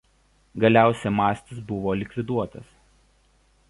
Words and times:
Galiausiai 0.63 1.13
„Mastis“ 1.19 1.61
buvo 1.71 1.95
likviduotas. 2.03 2.77